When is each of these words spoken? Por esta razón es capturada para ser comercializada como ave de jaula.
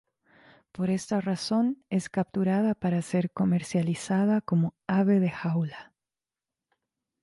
Por 0.71 0.89
esta 0.89 1.21
razón 1.21 1.85
es 1.91 2.09
capturada 2.09 2.73
para 2.73 3.03
ser 3.03 3.29
comercializada 3.33 4.41
como 4.41 4.73
ave 4.87 5.19
de 5.19 5.29
jaula. 5.29 5.93